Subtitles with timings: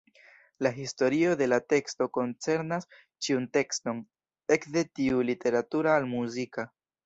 [0.65, 2.89] La historio de la teksto koncernas
[3.27, 4.03] ĉiun tekston,
[4.59, 6.71] ekde tiu literatura al muzika.